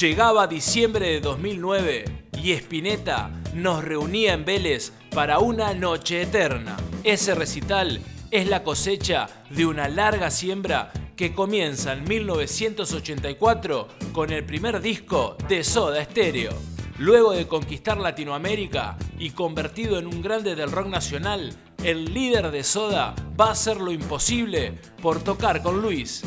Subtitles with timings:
[0.00, 2.04] Llegaba diciembre de 2009
[2.42, 6.76] y Spinetta nos reunía en Vélez para una noche eterna.
[7.02, 14.44] Ese recital es la cosecha de una larga siembra que comienza en 1984 con el
[14.44, 16.52] primer disco de Soda Stereo.
[16.98, 22.64] Luego de conquistar Latinoamérica y convertido en un grande del rock nacional, el líder de
[22.64, 26.22] Soda va a hacer lo imposible por tocar con Luis.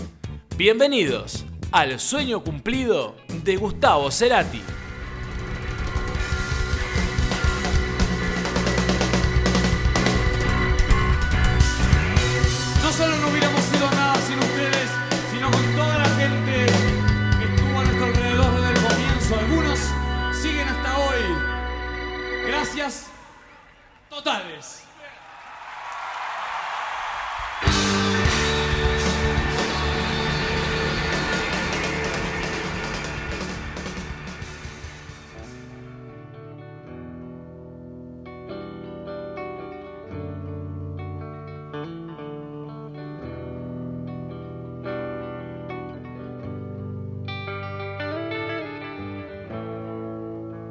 [0.58, 4.62] Bienvenidos al sueño cumplido de Gustavo Cerati.
[12.84, 14.90] No solo no hubiéramos sido nada sin ustedes,
[15.32, 16.66] sino con toda la gente
[17.38, 19.36] que estuvo a nuestro alrededor desde el comienzo.
[19.40, 19.80] Algunos
[20.42, 22.48] siguen hasta hoy.
[22.48, 23.06] Gracias
[24.10, 24.89] totales.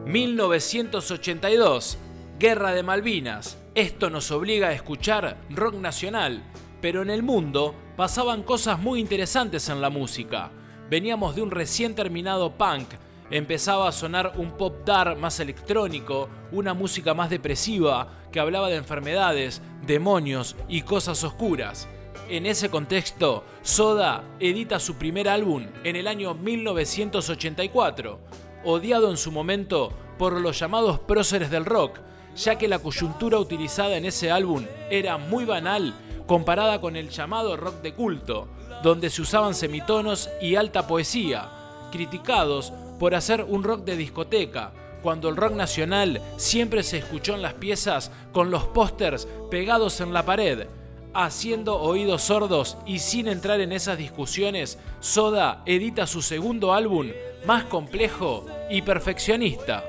[0.08, 1.98] ...1982...
[2.38, 3.58] Guerra de Malvinas.
[3.74, 6.44] Esto nos obliga a escuchar rock nacional,
[6.80, 10.52] pero en el mundo pasaban cosas muy interesantes en la música.
[10.88, 12.90] Veníamos de un recién terminado punk,
[13.32, 18.76] empezaba a sonar un pop dark más electrónico, una música más depresiva que hablaba de
[18.76, 21.88] enfermedades, demonios y cosas oscuras.
[22.28, 28.20] En ese contexto, Soda edita su primer álbum en el año 1984,
[28.64, 31.98] odiado en su momento por los llamados próceres del rock,
[32.36, 35.94] ya que la coyuntura utilizada en ese álbum era muy banal
[36.26, 38.48] comparada con el llamado rock de culto,
[38.82, 41.48] donde se usaban semitonos y alta poesía,
[41.90, 44.72] criticados por hacer un rock de discoteca,
[45.02, 50.12] cuando el rock nacional siempre se escuchó en las piezas con los pósters pegados en
[50.12, 50.66] la pared.
[51.14, 57.08] Haciendo oídos sordos y sin entrar en esas discusiones, Soda edita su segundo álbum,
[57.46, 59.84] más complejo y perfeccionista.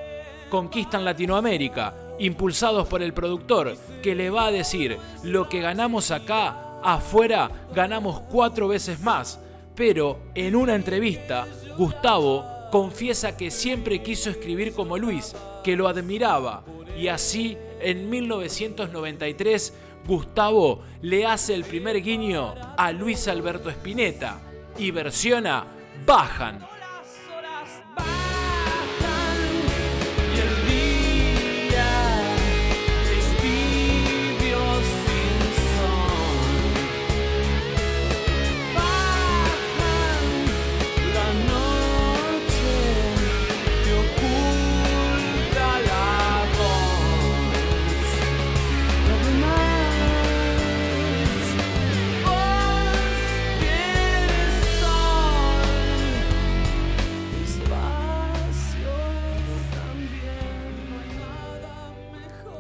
[0.49, 6.79] Conquistan Latinoamérica, impulsados por el productor, que le va a decir, lo que ganamos acá,
[6.83, 9.39] afuera, ganamos cuatro veces más.
[9.75, 16.63] Pero en una entrevista, Gustavo confiesa que siempre quiso escribir como Luis, que lo admiraba,
[16.97, 19.73] y así, en 1993,
[20.05, 24.39] Gustavo le hace el primer guiño a Luis Alberto Spinetta
[24.77, 25.65] y versiona
[26.05, 26.78] Bajan.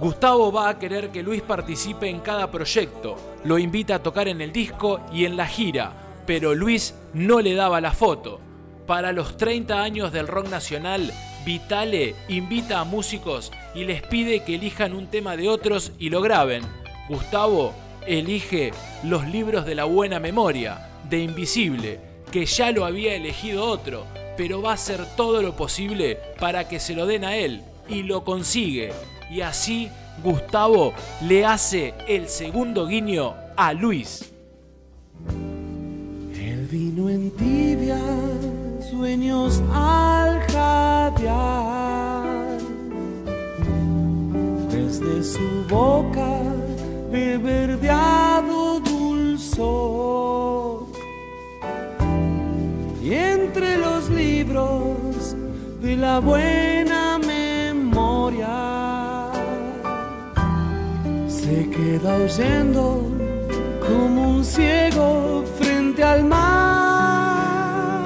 [0.09, 4.41] Gustavo va a querer que Luis participe en cada proyecto, lo invita a tocar en
[4.41, 5.93] el disco y en la gira,
[6.25, 8.41] pero Luis no le daba la foto.
[8.87, 11.13] Para los 30 años del rock nacional,
[11.45, 16.21] Vitale invita a músicos y les pide que elijan un tema de otros y lo
[16.21, 16.63] graben.
[17.07, 17.75] Gustavo
[18.07, 18.71] elige
[19.03, 21.99] Los libros de la buena memoria, de Invisible,
[22.31, 26.79] que ya lo había elegido otro, pero va a hacer todo lo posible para que
[26.79, 28.91] se lo den a él, y lo consigue.
[29.29, 29.89] Y así
[30.23, 34.31] Gustavo le hace el segundo guiño a Luis.
[36.33, 37.99] El vino en tibia,
[38.89, 42.27] sueños al jadear.
[44.71, 46.41] Desde su boca
[47.13, 50.07] he verdeado dulzor.
[53.01, 55.35] Y entre los libros
[55.81, 56.78] de la buena
[61.79, 63.01] queda oyendo
[63.79, 68.05] como un ciego frente al mar.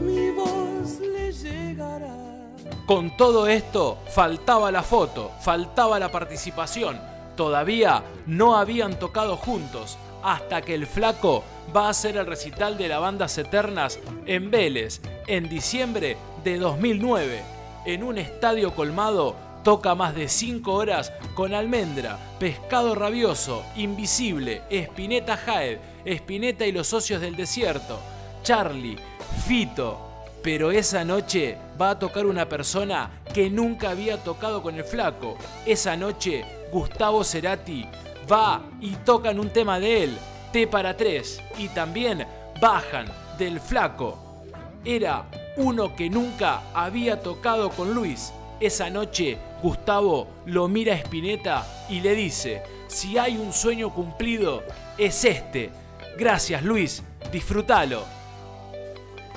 [0.00, 2.14] Mi voz le llegará.
[2.86, 6.98] Con todo esto, faltaba la foto, faltaba la participación.
[7.36, 11.44] Todavía no habían tocado juntos, hasta que el flaco
[11.76, 17.42] va a hacer el recital de la banda Eternas en Vélez, en diciembre de 2009.
[17.84, 19.36] En un estadio colmado,
[19.68, 25.76] toca más de 5 horas con Almendra, Pescado Rabioso, Invisible, Espineta Jaed,
[26.06, 28.00] Espineta y los Socios del Desierto,
[28.42, 28.96] Charlie,
[29.46, 30.00] Fito,
[30.42, 35.36] Pero esa noche va a tocar una persona que nunca había tocado con el flaco.
[35.66, 37.86] Esa noche Gustavo Cerati
[38.32, 40.18] va y tocan un tema de él,
[40.50, 42.26] T para tres, y también
[42.58, 43.06] bajan
[43.36, 44.44] del flaco.
[44.82, 45.26] Era
[45.58, 48.32] uno que nunca había tocado con Luis.
[48.60, 54.64] Esa noche Gustavo lo mira a Spinetta y le dice, si hay un sueño cumplido,
[54.96, 55.70] es este.
[56.18, 58.04] Gracias Luis, disfrútalo.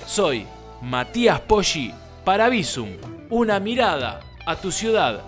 [0.07, 0.47] Soy
[0.81, 1.93] Matías Poggi
[2.25, 2.89] para Visum,
[3.29, 5.21] una mirada a tu ciudad.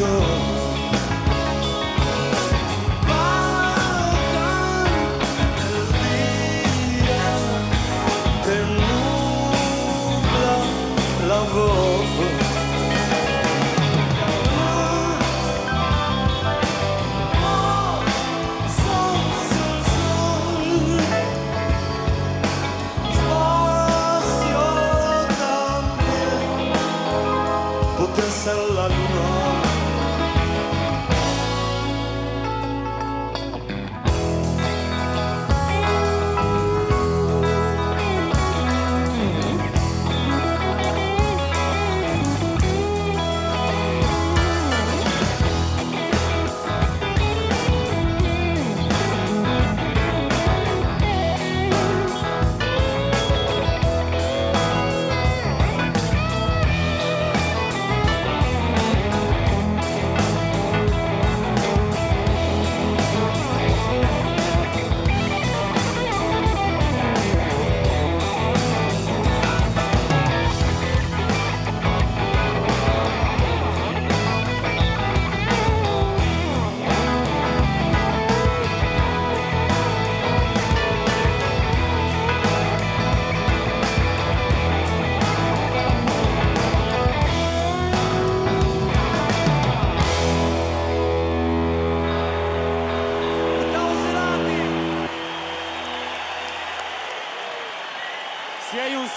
[0.00, 0.39] Sin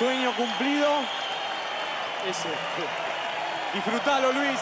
[0.04, 0.90] sueño cumplido,
[2.30, 2.50] ese.
[3.74, 4.60] Disfrutalo, Luis.